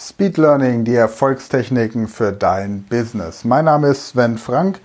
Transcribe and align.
Speed 0.00 0.36
Learning, 0.36 0.84
die 0.84 0.94
Erfolgstechniken 0.94 2.06
für 2.06 2.30
dein 2.30 2.84
Business. 2.84 3.44
Mein 3.44 3.64
Name 3.64 3.88
ist 3.88 4.10
Sven 4.10 4.38
Frank 4.38 4.78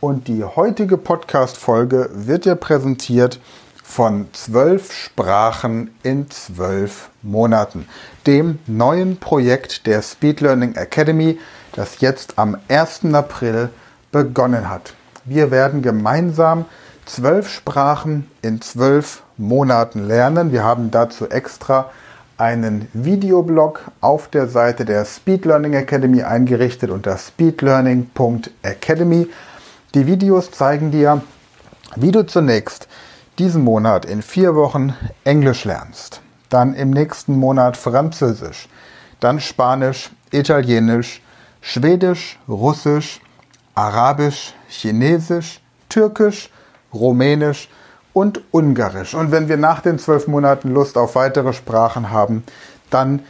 und 0.00 0.26
die 0.26 0.42
heutige 0.42 0.96
Podcast-Folge 0.96 2.10
wird 2.12 2.46
dir 2.46 2.56
präsentiert 2.56 3.38
von 3.84 4.26
zwölf 4.32 4.92
Sprachen 4.92 5.94
in 6.02 6.28
zwölf 6.32 7.10
Monaten, 7.22 7.88
dem 8.26 8.58
neuen 8.66 9.18
Projekt 9.18 9.86
der 9.86 10.02
Speed 10.02 10.40
Learning 10.40 10.74
Academy, 10.74 11.38
das 11.72 12.00
jetzt 12.00 12.36
am 12.36 12.58
1. 12.66 13.14
April 13.14 13.68
begonnen 14.10 14.68
hat. 14.68 14.94
Wir 15.24 15.52
werden 15.52 15.80
gemeinsam 15.80 16.64
zwölf 17.04 17.48
Sprachen 17.48 18.28
in 18.42 18.60
zwölf 18.60 19.22
Monaten 19.36 20.08
lernen. 20.08 20.50
Wir 20.50 20.64
haben 20.64 20.90
dazu 20.90 21.28
extra 21.28 21.92
einen 22.38 22.88
Videoblog 22.92 23.82
auf 24.00 24.28
der 24.28 24.46
Seite 24.46 24.84
der 24.84 25.04
Speed 25.04 25.46
Learning 25.46 25.72
Academy 25.72 26.22
eingerichtet 26.22 26.90
unter 26.90 27.16
speedlearning.academy. 27.16 29.28
Die 29.94 30.06
Videos 30.06 30.50
zeigen 30.50 30.90
dir, 30.90 31.22
wie 31.94 32.12
du 32.12 32.26
zunächst 32.26 32.88
diesen 33.38 33.64
Monat 33.64 34.04
in 34.04 34.22
vier 34.22 34.54
Wochen 34.54 34.94
Englisch 35.24 35.64
lernst, 35.64 36.20
dann 36.50 36.74
im 36.74 36.90
nächsten 36.90 37.36
Monat 37.36 37.76
Französisch, 37.76 38.68
dann 39.20 39.40
Spanisch, 39.40 40.10
Italienisch, 40.30 41.22
Schwedisch, 41.60 42.38
Russisch, 42.48 43.20
Arabisch, 43.74 44.54
Chinesisch, 44.68 45.60
Türkisch, 45.88 46.50
Rumänisch 46.92 47.68
und 48.16 48.40
Ungarisch. 48.50 49.12
Und 49.12 49.30
wenn 49.30 49.50
wir 49.50 49.58
nach 49.58 49.82
den 49.82 49.98
zwölf 49.98 50.26
Monaten 50.26 50.72
Lust 50.72 50.96
auf 50.96 51.16
weitere 51.16 51.52
Sprachen 51.52 52.10
haben, 52.10 52.44
dann 52.88 53.20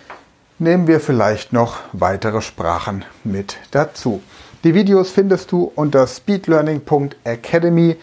nehmen 0.61 0.87
wir 0.87 1.01
vielleicht 1.01 1.53
noch 1.53 1.79
weitere 1.93 2.41
Sprachen 2.41 3.05
mit 3.25 3.57
dazu. 3.73 4.23
Die 4.63 4.75
Videos 4.75 5.11
findest 5.11 5.51
du 5.51 5.73
unter 5.75 6.07
speedlearning.academy 6.07 7.97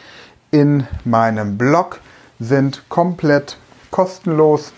in 0.52 0.86
meinem 1.06 1.58
Blog, 1.58 2.02
sind 2.42 2.84
komplett 2.90 3.56
kostenlos 3.90 4.74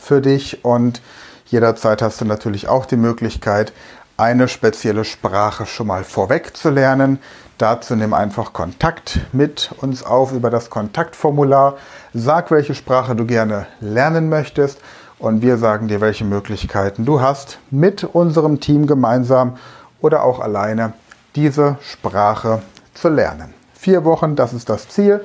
für 0.00 0.20
dich 0.20 0.64
und 0.64 1.00
jederzeit 1.46 2.02
hast 2.02 2.20
du 2.20 2.24
natürlich 2.24 2.66
auch 2.66 2.86
die 2.86 2.96
Möglichkeit, 2.96 3.72
eine 4.16 4.48
spezielle 4.48 5.04
Sprache 5.04 5.64
schon 5.64 5.86
mal 5.86 6.02
vorweg 6.02 6.56
zu 6.56 6.70
lernen. 6.70 7.20
Dazu 7.60 7.94
nimm 7.94 8.14
einfach 8.14 8.54
Kontakt 8.54 9.20
mit 9.32 9.70
uns 9.82 10.02
auf 10.02 10.32
über 10.32 10.48
das 10.48 10.70
Kontaktformular. 10.70 11.76
Sag, 12.14 12.50
welche 12.50 12.74
Sprache 12.74 13.14
du 13.14 13.26
gerne 13.26 13.66
lernen 13.80 14.30
möchtest 14.30 14.78
und 15.18 15.42
wir 15.42 15.58
sagen 15.58 15.86
dir, 15.86 16.00
welche 16.00 16.24
Möglichkeiten 16.24 17.04
du 17.04 17.20
hast, 17.20 17.58
mit 17.70 18.02
unserem 18.02 18.60
Team 18.60 18.86
gemeinsam 18.86 19.58
oder 20.00 20.24
auch 20.24 20.40
alleine 20.40 20.94
diese 21.36 21.76
Sprache 21.82 22.62
zu 22.94 23.10
lernen. 23.10 23.52
Vier 23.74 24.06
Wochen, 24.06 24.36
das 24.36 24.54
ist 24.54 24.70
das 24.70 24.88
Ziel. 24.88 25.22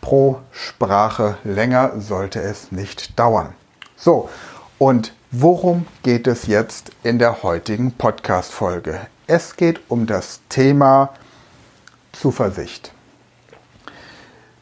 Pro 0.00 0.38
Sprache 0.52 1.36
länger 1.44 2.00
sollte 2.00 2.40
es 2.40 2.72
nicht 2.72 3.18
dauern. 3.18 3.52
So, 3.94 4.30
und 4.78 5.12
worum 5.30 5.86
geht 6.02 6.28
es 6.28 6.46
jetzt 6.46 6.92
in 7.02 7.18
der 7.18 7.42
heutigen 7.42 7.92
Podcast-Folge? 7.92 9.00
Es 9.26 9.56
geht 9.56 9.82
um 9.90 10.06
das 10.06 10.40
Thema 10.48 11.10
Zuversicht. 12.14 12.92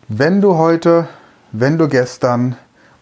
Wenn 0.08 0.40
du 0.40 0.56
heute, 0.56 1.08
wenn 1.52 1.78
du 1.78 1.88
gestern 1.88 2.56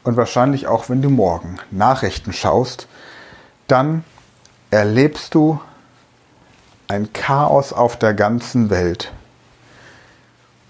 und 0.05 0.17
wahrscheinlich 0.17 0.67
auch 0.67 0.89
wenn 0.89 1.03
du 1.03 1.11
morgen 1.11 1.59
Nachrichten 1.71 2.33
schaust, 2.33 2.89
dann 3.69 4.05
erlebst 4.71 5.35
du 5.35 5.61
ein 6.89 7.13
Chaos 7.13 7.73
auf 7.73 7.99
der 7.99 8.15
ganzen 8.15 8.71
Welt. 8.71 9.13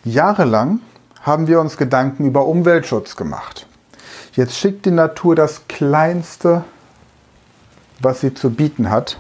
Jahrelang 0.04 0.80
haben 1.22 1.46
wir 1.46 1.60
uns 1.60 1.76
Gedanken 1.76 2.26
über 2.26 2.46
Umweltschutz 2.46 3.16
gemacht. 3.16 3.66
Jetzt 4.32 4.56
schickt 4.56 4.86
die 4.86 4.90
Natur 4.90 5.34
das 5.34 5.62
Kleinste, 5.68 6.64
was 8.00 8.20
sie 8.20 8.32
zu 8.32 8.50
bieten 8.50 8.90
hat, 8.90 9.18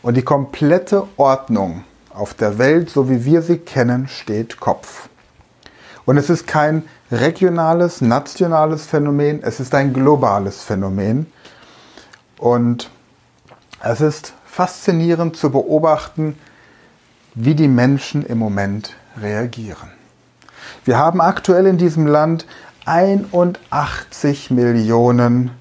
und 0.00 0.16
die 0.16 0.22
komplette 0.22 1.06
Ordnung 1.16 1.84
auf 2.18 2.34
der 2.34 2.58
Welt, 2.58 2.90
so 2.90 3.08
wie 3.08 3.24
wir 3.24 3.42
sie 3.42 3.58
kennen, 3.58 4.08
steht 4.08 4.58
Kopf. 4.58 5.08
Und 6.04 6.16
es 6.16 6.30
ist 6.30 6.46
kein 6.46 6.82
regionales, 7.12 8.00
nationales 8.00 8.86
Phänomen, 8.86 9.40
es 9.42 9.60
ist 9.60 9.74
ein 9.74 9.92
globales 9.92 10.62
Phänomen. 10.62 11.26
Und 12.38 12.90
es 13.82 14.00
ist 14.00 14.34
faszinierend 14.46 15.36
zu 15.36 15.50
beobachten, 15.50 16.36
wie 17.34 17.54
die 17.54 17.68
Menschen 17.68 18.26
im 18.26 18.38
Moment 18.38 18.96
reagieren. 19.20 19.90
Wir 20.84 20.98
haben 20.98 21.20
aktuell 21.20 21.66
in 21.66 21.78
diesem 21.78 22.06
Land 22.06 22.46
81 22.84 24.50
Millionen 24.50 25.52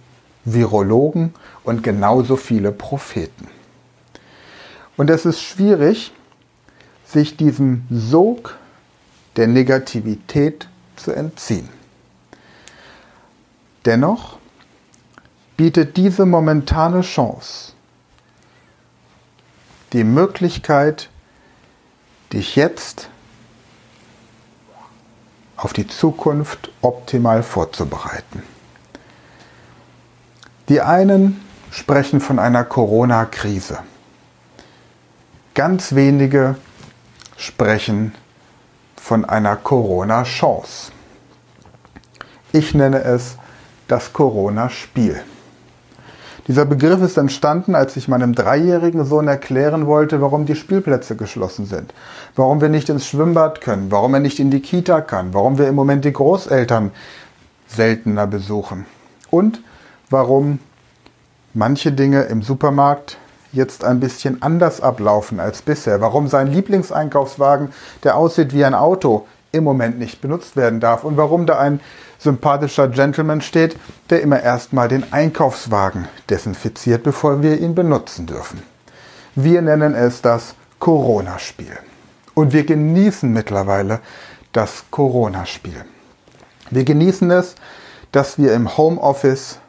Virologen 0.44 1.36
und 1.64 1.84
genauso 1.84 2.36
viele 2.36 2.72
Propheten. 2.72 3.48
Und 4.96 5.12
es 5.12 5.26
ist 5.26 5.42
schwierig, 5.42 6.14
sich 7.08 7.38
diesem 7.38 7.86
Sog 7.90 8.58
der 9.36 9.48
Negativität 9.48 10.68
zu 10.96 11.12
entziehen. 11.12 11.70
Dennoch 13.86 14.38
bietet 15.56 15.96
diese 15.98 16.26
momentane 16.26 17.02
Chance 17.02 17.74
die 19.94 20.04
Möglichkeit, 20.04 21.10
dich 22.34 22.56
jetzt 22.56 23.10
auf 25.56 25.74
die 25.74 25.88
Zukunft 25.88 26.72
optimal 26.82 27.42
vorzubereiten. 27.42 28.44
Die 30.70 30.82
einen 30.82 31.42
sprechen 31.72 32.20
von 32.20 32.38
einer 32.38 32.66
Corona-Krise. 32.66 33.80
Ganz 35.54 35.96
wenige 35.96 36.58
sprechen 37.38 38.14
von 39.02 39.24
einer 39.24 39.56
Corona-Chance. 39.56 40.92
Ich 42.52 42.74
nenne 42.74 43.04
es 43.04 43.38
das 43.88 44.12
Corona-Spiel. 44.12 45.22
Dieser 46.48 46.66
Begriff 46.66 47.02
ist 47.02 47.18
entstanden, 47.18 47.76
als 47.76 47.98
ich 47.98 48.08
meinem 48.08 48.34
dreijährigen 48.34 49.06
Sohn 49.06 49.28
erklären 49.28 49.86
wollte, 49.86 50.22
warum 50.22 50.46
die 50.46 50.56
Spielplätze 50.56 51.18
geschlossen 51.18 51.66
sind, 51.66 51.94
warum 52.36 52.62
wir 52.62 52.70
nicht 52.70 52.90
ins 52.90 53.06
Schwimmbad 53.06 53.60
können, 53.62 53.92
warum 53.92 54.14
er 54.14 54.22
nicht 54.22 54.40
in 54.40 54.50
die 54.50 54.62
Kita 54.62 55.02
kann, 55.02 55.34
warum 55.34 55.58
wir 55.58 55.68
im 55.68 55.76
Moment 55.76 56.06
die 56.06 56.14
Großeltern 56.14 56.92
seltener 57.68 58.28
besuchen 58.28 58.86
und 59.30 59.62
warum 60.10 60.60
manche 61.54 61.92
Dinge 61.92 62.24
im 62.24 62.42
Supermarkt 62.42 63.18
jetzt 63.52 63.84
ein 63.84 64.00
bisschen 64.00 64.42
anders 64.42 64.82
ablaufen 64.82 65.40
als 65.40 65.62
bisher. 65.62 66.02
Warum 66.02 66.28
sein 66.28 66.48
Lieblingseinkaufswagen, 66.48 67.70
der 68.04 68.18
aussieht 68.18 68.54
wie 68.54 68.66
ein 68.66 68.76
Auto, 68.76 69.26
im 69.52 69.64
Moment 69.64 69.98
nicht 69.98 70.22
benutzt 70.22 70.56
werden 70.56 70.80
darf 70.80 71.04
und 71.04 71.18
warum 71.18 71.46
da 71.46 71.58
ein 71.58 71.80
sympathischer 72.20 72.88
Gentleman 72.88 73.42
steht, 73.42 73.78
der 74.10 74.22
immer 74.22 74.42
erstmal 74.42 74.88
den 74.88 75.12
Einkaufswagen 75.14 76.08
desinfiziert, 76.30 77.04
bevor 77.04 77.42
wir 77.42 77.60
ihn 77.60 77.76
benutzen 77.76 78.26
dürfen. 78.26 78.62
Wir 79.36 79.62
nennen 79.62 79.94
es 79.94 80.22
das 80.22 80.56
Corona-Spiel. 80.80 81.78
Und 82.34 82.54
wir 82.54 82.66
genießen 82.66 83.32
mittlerweile 83.32 84.00
das 84.52 84.86
Corona-Spiel. 84.92 85.86
Wir 86.70 86.84
genießen 86.84 87.30
es, 87.32 87.56
dass 88.12 88.38
wir 88.38 88.54
im 88.54 88.78
Homeoffice 88.78 89.60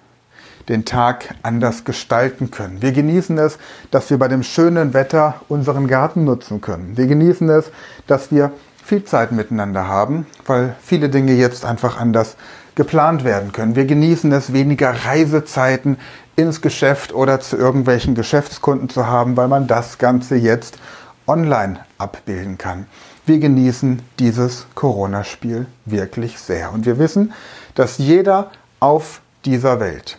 den 0.69 0.85
Tag 0.85 1.35
anders 1.43 1.85
gestalten 1.85 2.51
können. 2.51 2.83
Wir 2.83 2.93
genießen 2.93 3.39
es, 3.39 3.59
dass 3.91 4.11
wir 4.11 4.19
bei 4.19 4.29
dem 4.29 4.43
schönen 4.43 4.95
Wetter 4.95 5.41
unseren 5.49 5.87
Garten 5.89 6.25
nutzen 6.25 6.61
können. 6.61 6.97
Wir 6.97 7.07
genießen 7.07 7.49
es, 7.49 7.71
dass 8.07 8.31
wir 8.31 8.53
viel 8.85 9.05
Zeit 9.05 9.33
miteinander 9.33 9.87
haben, 9.87 10.27
weil 10.47 10.75
viele 10.83 11.09
Dinge 11.09 11.33
jetzt 11.33 11.65
einfach 11.65 11.99
anders 11.99 12.37
geplant 12.75 13.25
werden 13.25 13.53
können. 13.53 13.77
Wir 13.77 13.87
genießen 13.87 14.31
es, 14.33 14.53
weniger 14.53 14.91
Reisezeiten 15.05 15.99
ins 16.37 16.61
Geschäft 16.61 17.13
oder 17.13 17.41
zu 17.41 17.57
irgendwelchen 17.57 18.15
Geschäftskunden 18.15 18.89
zu 18.89 19.07
haben, 19.07 19.37
weil 19.37 19.49
man 19.49 19.67
das 19.67 19.99
Ganze 19.99 20.37
jetzt 20.37 20.79
online 21.27 21.81
abbilden 21.99 22.57
kann. 22.57 22.87
Wir 23.27 23.39
genießen 23.41 24.01
dieses 24.19 24.67
Corona-Spiel 24.75 25.67
wirklich 25.85 26.39
sehr. 26.39 26.73
Und 26.73 26.87
wir 26.87 26.99
wissen, 26.99 27.33
dass 27.75 27.99
jeder 27.99 28.51
auf 28.81 29.21
dieser 29.45 29.81
Welt 29.81 30.19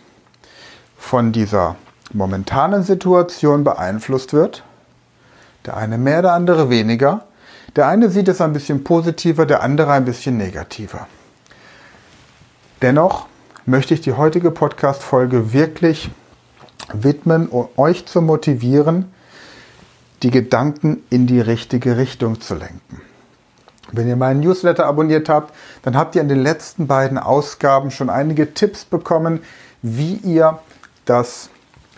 von 1.10 1.32
dieser 1.32 1.74
momentanen 2.12 2.84
Situation 2.84 3.64
beeinflusst 3.64 4.32
wird. 4.32 4.62
Der 5.66 5.76
eine 5.76 5.98
mehr, 5.98 6.22
der 6.22 6.34
andere 6.34 6.70
weniger. 6.70 7.24
Der 7.74 7.88
eine 7.88 8.10
sieht 8.10 8.28
es 8.28 8.40
ein 8.40 8.52
bisschen 8.52 8.84
positiver, 8.84 9.44
der 9.44 9.64
andere 9.64 9.90
ein 9.90 10.04
bisschen 10.04 10.36
negativer. 10.36 11.08
Dennoch 12.80 13.26
möchte 13.66 13.92
ich 13.92 14.02
die 14.02 14.12
heutige 14.12 14.52
Podcast-Folge 14.52 15.52
wirklich 15.52 16.12
widmen, 16.92 17.48
um 17.48 17.66
euch 17.76 18.06
zu 18.06 18.22
motivieren, 18.22 19.12
die 20.22 20.30
Gedanken 20.30 21.02
in 21.10 21.26
die 21.26 21.40
richtige 21.40 21.96
Richtung 21.96 22.40
zu 22.40 22.54
lenken. 22.54 23.02
Wenn 23.90 24.06
ihr 24.06 24.14
meinen 24.14 24.38
Newsletter 24.38 24.86
abonniert 24.86 25.28
habt, 25.28 25.52
dann 25.82 25.96
habt 25.96 26.14
ihr 26.14 26.22
in 26.22 26.28
den 26.28 26.40
letzten 26.40 26.86
beiden 26.86 27.18
Ausgaben 27.18 27.90
schon 27.90 28.10
einige 28.10 28.54
Tipps 28.54 28.84
bekommen, 28.84 29.40
wie 29.82 30.14
ihr 30.14 30.60
das 31.04 31.50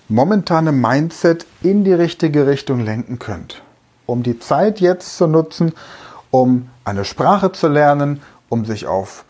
momentane 0.08 0.72
Mindset 0.72 1.46
in 1.62 1.84
die 1.84 1.93
richtige 1.93 2.46
Richtung 2.46 2.81
lenken 2.81 3.19
könnt. 3.19 3.62
Um 4.06 4.22
die 4.22 4.38
Zeit 4.38 4.81
jetzt 4.81 5.16
zu 5.16 5.26
nutzen, 5.26 5.72
um 6.31 6.69
eine 6.84 7.04
Sprache 7.04 7.52
zu 7.52 7.69
lernen, 7.69 8.22
um 8.49 8.64
sich 8.64 8.87
auf 8.87 9.25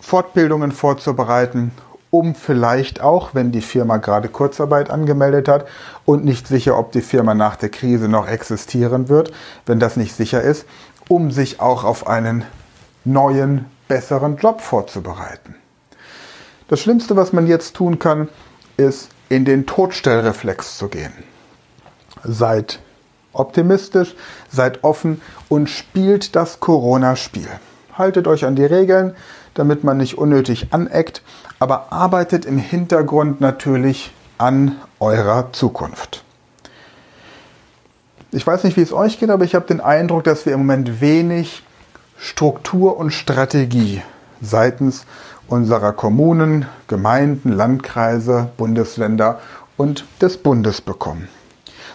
Fortbildungen 0.00 0.72
vorzubereiten, 0.72 1.72
um 2.10 2.34
vielleicht 2.34 3.02
auch, 3.02 3.34
wenn 3.34 3.52
die 3.52 3.60
Firma 3.60 3.98
gerade 3.98 4.28
Kurzarbeit 4.28 4.90
angemeldet 4.90 5.48
hat 5.48 5.66
und 6.04 6.24
nicht 6.24 6.48
sicher, 6.48 6.78
ob 6.78 6.92
die 6.92 7.02
Firma 7.02 7.34
nach 7.34 7.56
der 7.56 7.68
Krise 7.68 8.08
noch 8.08 8.26
existieren 8.26 9.08
wird, 9.08 9.32
wenn 9.66 9.78
das 9.78 9.96
nicht 9.96 10.16
sicher 10.16 10.40
ist, 10.40 10.66
um 11.08 11.30
sich 11.30 11.60
auch 11.60 11.84
auf 11.84 12.06
einen 12.06 12.44
neuen, 13.04 13.66
besseren 13.88 14.36
Job 14.36 14.60
vorzubereiten. 14.60 15.54
Das 16.68 16.80
Schlimmste, 16.80 17.16
was 17.16 17.32
man 17.32 17.46
jetzt 17.46 17.74
tun 17.74 17.98
kann, 17.98 18.28
ist 18.78 19.10
in 19.28 19.44
den 19.44 19.66
Todstellreflex 19.66 20.78
zu 20.78 20.88
gehen. 20.88 21.12
Seid 22.24 22.78
optimistisch, 23.32 24.14
seid 24.50 24.82
offen 24.84 25.20
und 25.48 25.68
spielt 25.68 26.34
das 26.34 26.60
Corona-Spiel. 26.60 27.48
Haltet 27.92 28.26
euch 28.26 28.44
an 28.44 28.56
die 28.56 28.64
Regeln, 28.64 29.14
damit 29.54 29.84
man 29.84 29.98
nicht 29.98 30.16
unnötig 30.16 30.68
aneckt, 30.72 31.22
aber 31.58 31.92
arbeitet 31.92 32.46
im 32.46 32.58
Hintergrund 32.58 33.40
natürlich 33.40 34.12
an 34.38 34.76
eurer 35.00 35.52
Zukunft. 35.52 36.24
Ich 38.30 38.46
weiß 38.46 38.64
nicht, 38.64 38.76
wie 38.76 38.82
es 38.82 38.92
euch 38.92 39.18
geht, 39.18 39.30
aber 39.30 39.44
ich 39.44 39.54
habe 39.54 39.66
den 39.66 39.80
Eindruck, 39.80 40.24
dass 40.24 40.46
wir 40.46 40.52
im 40.52 40.60
Moment 40.60 41.00
wenig 41.00 41.62
Struktur 42.18 42.96
und 42.96 43.10
Strategie 43.10 44.02
seitens 44.40 45.04
unserer 45.48 45.92
Kommunen, 45.92 46.66
Gemeinden, 46.86 47.52
Landkreise, 47.52 48.50
Bundesländer 48.56 49.40
und 49.76 50.04
des 50.20 50.36
Bundes 50.36 50.80
bekommen. 50.80 51.28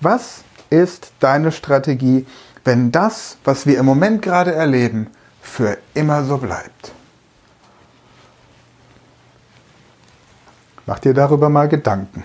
Was 0.00 0.44
ist 0.68 1.12
deine 1.20 1.50
Strategie, 1.50 2.26
wenn 2.62 2.92
das, 2.92 3.38
was 3.42 3.64
wir 3.64 3.78
im 3.78 3.86
Moment 3.86 4.20
gerade 4.20 4.54
erleben, 4.54 5.06
für 5.40 5.78
immer 5.94 6.24
so 6.24 6.36
bleibt? 6.36 6.92
Mach 10.90 10.98
dir 10.98 11.14
darüber 11.14 11.50
mal 11.50 11.68
Gedanken. 11.68 12.24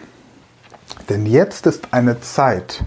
Denn 1.07 1.27
jetzt 1.27 1.67
ist 1.67 1.93
eine 1.93 2.19
Zeit 2.21 2.83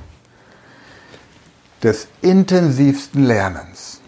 des 1.84 2.08
intensivsten 2.20 3.22
Lernens. 3.22 4.00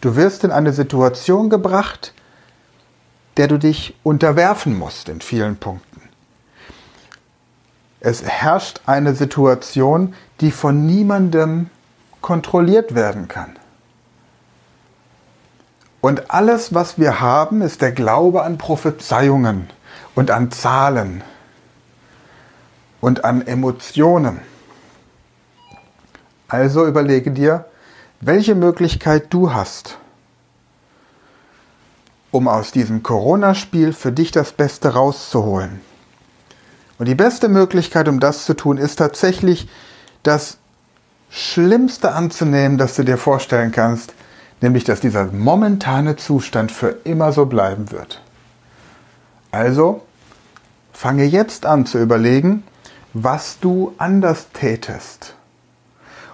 Du 0.00 0.16
wirst 0.16 0.42
in 0.42 0.50
eine 0.50 0.72
Situation 0.72 1.48
gebracht, 1.48 2.12
der 3.36 3.46
du 3.46 3.56
dich 3.56 3.94
unterwerfen 4.02 4.76
musst 4.76 5.08
in 5.08 5.20
vielen 5.20 5.58
Punkten. 5.58 6.02
Es 8.00 8.24
herrscht 8.24 8.80
eine 8.84 9.14
Situation, 9.14 10.12
die 10.40 10.50
von 10.50 10.86
niemandem 10.86 11.70
kontrolliert 12.20 12.96
werden 12.96 13.28
kann. 13.28 13.54
Und 16.00 16.32
alles, 16.32 16.74
was 16.74 16.98
wir 16.98 17.20
haben, 17.20 17.62
ist 17.62 17.80
der 17.80 17.92
Glaube 17.92 18.42
an 18.42 18.58
Prophezeiungen 18.58 19.70
und 20.14 20.30
an 20.30 20.50
Zahlen 20.50 21.22
und 23.00 23.24
an 23.24 23.46
Emotionen. 23.46 24.40
Also 26.48 26.86
überlege 26.86 27.30
dir, 27.30 27.66
welche 28.20 28.54
Möglichkeit 28.54 29.32
du 29.32 29.52
hast, 29.52 29.98
um 32.30 32.48
aus 32.48 32.72
diesem 32.72 33.02
Corona-Spiel 33.02 33.92
für 33.92 34.12
dich 34.12 34.30
das 34.30 34.52
Beste 34.52 34.94
rauszuholen. 34.94 35.80
Und 36.98 37.06
die 37.06 37.14
beste 37.14 37.48
Möglichkeit, 37.48 38.08
um 38.08 38.20
das 38.20 38.44
zu 38.44 38.54
tun, 38.54 38.78
ist 38.78 38.96
tatsächlich 38.96 39.68
das 40.22 40.58
Schlimmste 41.28 42.12
anzunehmen, 42.12 42.78
das 42.78 42.94
du 42.94 43.02
dir 43.02 43.18
vorstellen 43.18 43.72
kannst, 43.72 44.14
nämlich 44.60 44.84
dass 44.84 45.00
dieser 45.00 45.26
momentane 45.26 46.16
Zustand 46.16 46.70
für 46.72 46.96
immer 47.04 47.32
so 47.32 47.46
bleiben 47.46 47.90
wird. 47.90 48.23
Also 49.54 50.02
fange 50.92 51.22
jetzt 51.22 51.64
an 51.64 51.86
zu 51.86 51.98
überlegen, 51.98 52.64
was 53.12 53.60
du 53.60 53.94
anders 53.98 54.48
tätest 54.52 55.36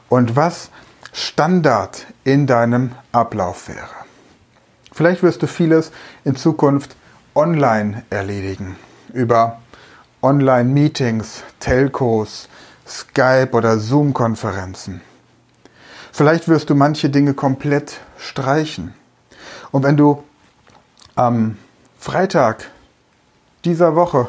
und 0.08 0.36
was 0.36 0.70
Standard 1.12 2.06
in 2.24 2.46
deinem 2.46 2.92
Ablauf 3.12 3.68
wäre. 3.68 3.90
Vielleicht 4.90 5.22
wirst 5.22 5.42
du 5.42 5.46
vieles 5.46 5.92
in 6.24 6.34
Zukunft 6.34 6.96
online 7.34 8.04
erledigen, 8.08 8.76
über 9.12 9.60
Online-Meetings, 10.22 11.42
Telcos, 11.58 12.48
Skype 12.88 13.50
oder 13.52 13.78
Zoom-Konferenzen. 13.78 15.02
Vielleicht 16.10 16.48
wirst 16.48 16.70
du 16.70 16.74
manche 16.74 17.10
Dinge 17.10 17.34
komplett 17.34 18.00
streichen. 18.16 18.94
Und 19.72 19.82
wenn 19.82 19.98
du 19.98 20.24
am 21.16 21.58
Freitag 21.98 22.70
dieser 23.64 23.94
Woche 23.94 24.28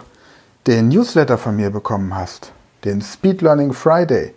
den 0.67 0.89
Newsletter 0.89 1.37
von 1.37 1.55
mir 1.55 1.69
bekommen 1.69 2.15
hast, 2.15 2.51
den 2.83 3.01
Speed 3.01 3.41
Learning 3.41 3.73
Friday, 3.73 4.33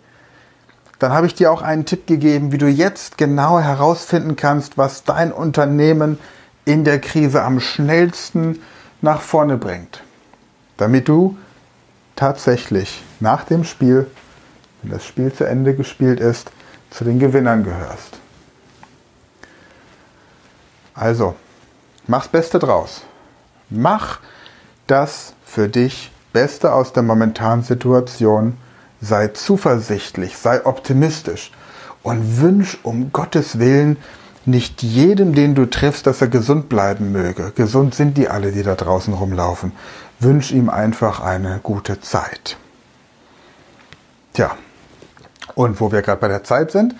dann 0.99 1.11
habe 1.11 1.27
ich 1.27 1.35
dir 1.35 1.51
auch 1.51 1.61
einen 1.61 1.85
Tipp 1.85 2.07
gegeben, 2.07 2.51
wie 2.51 2.57
du 2.57 2.67
jetzt 2.67 3.17
genau 3.17 3.59
herausfinden 3.59 4.35
kannst, 4.35 4.77
was 4.77 5.03
dein 5.03 5.31
Unternehmen 5.31 6.17
in 6.63 6.83
der 6.83 6.99
Krise 6.99 7.43
am 7.43 7.59
schnellsten 7.59 8.61
nach 9.01 9.21
vorne 9.21 9.57
bringt, 9.57 10.01
damit 10.77 11.07
du 11.07 11.37
tatsächlich 12.15 13.03
nach 13.19 13.43
dem 13.43 13.65
Spiel, 13.65 14.07
wenn 14.81 14.91
das 14.91 15.05
Spiel 15.05 15.31
zu 15.33 15.43
Ende 15.43 15.75
gespielt 15.75 16.19
ist, 16.19 16.51
zu 16.89 17.03
den 17.03 17.19
Gewinnern 17.19 17.63
gehörst. 17.63 18.17
Also, 20.93 21.35
mach's 22.07 22.29
Beste 22.29 22.57
draus. 22.57 23.01
Mach 23.69 24.19
das 24.87 25.33
für 25.45 25.67
dich 25.67 26.11
Beste 26.33 26.73
aus 26.73 26.93
der 26.93 27.03
momentanen 27.03 27.63
Situation. 27.63 28.57
Sei 29.01 29.29
zuversichtlich, 29.29 30.37
sei 30.37 30.65
optimistisch 30.65 31.51
und 32.03 32.41
wünsch 32.41 32.77
um 32.83 33.11
Gottes 33.11 33.59
Willen 33.59 33.97
nicht 34.45 34.83
jedem, 34.83 35.33
den 35.33 35.55
du 35.55 35.65
triffst, 35.65 36.05
dass 36.05 36.21
er 36.21 36.27
gesund 36.27 36.69
bleiben 36.69 37.11
möge. 37.11 37.51
Gesund 37.55 37.95
sind 37.95 38.17
die 38.17 38.29
alle, 38.29 38.51
die 38.51 38.63
da 38.63 38.75
draußen 38.75 39.13
rumlaufen. 39.13 39.71
Wünsch 40.19 40.51
ihm 40.51 40.69
einfach 40.69 41.19
eine 41.19 41.59
gute 41.63 41.99
Zeit. 41.99 42.57
Tja, 44.33 44.51
und 45.55 45.79
wo 45.79 45.91
wir 45.91 46.01
gerade 46.01 46.21
bei 46.21 46.27
der 46.27 46.43
Zeit 46.43 46.71
sind, 46.71 46.95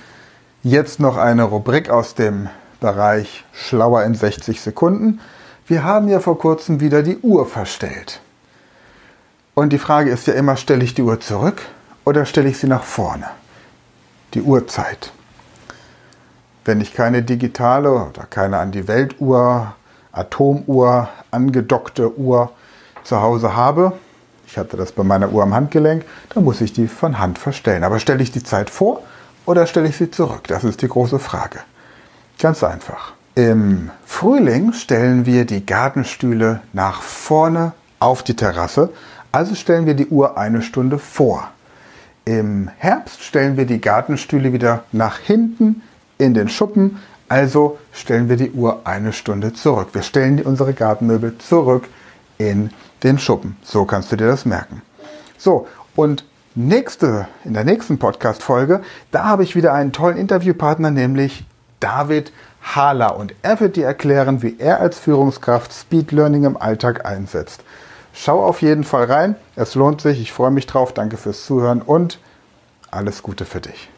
jetzt 0.63 0.99
noch 0.99 1.17
eine 1.17 1.43
Rubrik 1.43 1.89
aus 1.89 2.15
dem 2.15 2.49
Bereich 2.79 3.45
Schlauer 3.53 4.03
in 4.03 4.15
60 4.15 4.61
Sekunden. 4.61 5.19
Wir 5.67 5.83
haben 5.83 6.07
ja 6.09 6.19
vor 6.19 6.37
kurzem 6.37 6.79
wieder 6.79 7.01
die 7.01 7.17
Uhr 7.17 7.47
verstellt. 7.47 8.21
Und 9.55 9.73
die 9.73 9.79
Frage 9.79 10.11
ist 10.11 10.27
ja 10.27 10.35
immer, 10.35 10.57
stelle 10.57 10.83
ich 10.83 10.93
die 10.93 11.01
Uhr 11.01 11.19
zurück 11.19 11.63
oder 12.03 12.25
stelle 12.25 12.49
ich 12.49 12.59
sie 12.59 12.67
nach 12.67 12.83
vorne? 12.83 13.25
Die 14.35 14.43
Uhrzeit. 14.43 15.11
Wenn 16.65 16.81
ich 16.81 16.93
keine 16.93 17.23
digitale 17.23 17.91
oder 17.91 18.27
keine 18.29 18.59
an 18.59 18.71
die 18.71 18.87
Weltuhr, 18.87 19.73
Atomuhr, 20.11 21.09
angedockte 21.31 22.15
Uhr 22.15 22.51
zu 23.03 23.21
Hause 23.21 23.55
habe, 23.55 23.93
Ich 24.47 24.59
hatte 24.59 24.77
das 24.77 24.91
bei 24.91 25.03
meiner 25.03 25.31
Uhr 25.31 25.41
am 25.41 25.55
Handgelenk, 25.55 26.05
da 26.29 26.39
muss 26.39 26.61
ich 26.61 26.71
die 26.71 26.87
von 26.87 27.17
Hand 27.17 27.39
verstellen. 27.39 27.83
Aber 27.83 27.99
stelle 27.99 28.21
ich 28.21 28.31
die 28.31 28.43
Zeit 28.43 28.69
vor 28.69 29.01
oder 29.47 29.65
stelle 29.65 29.87
ich 29.89 29.97
sie 29.97 30.11
zurück? 30.11 30.47
Das 30.47 30.63
ist 30.63 30.83
die 30.83 30.87
große 30.87 31.17
Frage. 31.17 31.59
Ganz 32.37 32.63
einfach. 32.63 33.14
Im 33.35 33.91
Frühling 34.05 34.71
stellen 34.71 35.25
wir 35.25 35.43
die 35.43 35.65
Gartenstühle 35.65 36.61
nach 36.71 37.01
vorne 37.01 37.73
auf 37.99 38.23
die 38.23 38.37
Terrasse, 38.37 38.93
also 39.33 39.55
stellen 39.55 39.85
wir 39.85 39.93
die 39.93 40.07
Uhr 40.07 40.37
eine 40.37 40.61
Stunde 40.61 40.97
vor. 40.97 41.49
Im 42.23 42.69
Herbst 42.77 43.21
stellen 43.21 43.57
wir 43.57 43.65
die 43.65 43.81
Gartenstühle 43.81 44.53
wieder 44.53 44.85
nach 44.93 45.19
hinten 45.19 45.81
in 46.17 46.33
den 46.33 46.47
Schuppen, 46.47 46.99
also 47.27 47.77
stellen 47.91 48.29
wir 48.29 48.37
die 48.37 48.51
Uhr 48.51 48.79
eine 48.85 49.11
Stunde 49.11 49.51
zurück. 49.51 49.89
Wir 49.91 50.03
stellen 50.03 50.41
unsere 50.41 50.73
Gartenmöbel 50.73 51.37
zurück 51.37 51.89
in 52.37 52.69
den 53.03 53.19
Schuppen. 53.19 53.57
So 53.63 53.83
kannst 53.83 54.13
du 54.13 54.15
dir 54.15 54.27
das 54.27 54.45
merken. 54.45 54.81
So, 55.37 55.67
und 55.97 56.23
nächste, 56.55 57.27
in 57.43 57.53
der 57.53 57.65
nächsten 57.65 57.99
Podcast-Folge, 57.99 58.81
da 59.11 59.25
habe 59.25 59.43
ich 59.43 59.57
wieder 59.57 59.73
einen 59.73 59.91
tollen 59.91 60.15
Interviewpartner, 60.15 60.89
nämlich 60.89 61.43
David 61.81 62.31
Hala. 62.73 63.07
Und 63.07 63.35
er 63.41 63.59
wird 63.59 63.75
dir 63.75 63.85
erklären, 63.85 64.41
wie 64.41 64.55
er 64.59 64.79
als 64.79 64.99
Führungskraft 64.99 65.73
Speed 65.73 66.11
Learning 66.11 66.43
im 66.43 66.57
Alltag 66.57 67.05
einsetzt. 67.05 67.61
Schau 68.13 68.43
auf 68.43 68.61
jeden 68.61 68.83
Fall 68.83 69.05
rein. 69.05 69.35
Es 69.55 69.75
lohnt 69.75 70.01
sich. 70.01 70.21
Ich 70.21 70.31
freue 70.31 70.51
mich 70.51 70.65
drauf. 70.65 70.93
Danke 70.93 71.17
fürs 71.17 71.45
Zuhören 71.45 71.81
und 71.81 72.19
alles 72.91 73.23
Gute 73.23 73.45
für 73.45 73.61
dich. 73.61 73.89